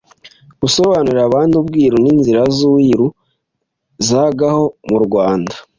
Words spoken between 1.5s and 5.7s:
ubwiru n’inzira z’uwiru zagaho mu Rwanda